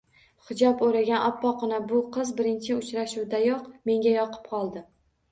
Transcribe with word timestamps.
Hijob 0.45 0.79
o`ragan, 0.85 1.25
oppoqqina 1.25 1.77
bu 1.91 1.99
qiz 2.15 2.31
birinchi 2.39 2.71
ucharashuvdayoq 2.77 3.67
menga 3.91 4.15
yoqib 4.15 4.49
qoldi 4.55 4.83